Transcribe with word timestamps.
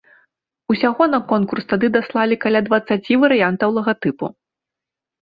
Усяго 0.73 1.03
на 1.09 1.17
конкурс 1.31 1.65
тады 1.73 1.87
даслалі 1.95 2.37
каля 2.45 2.61
дваццаці 2.69 3.13
варыянтаў 3.25 3.69
лагатыпу. 3.77 4.31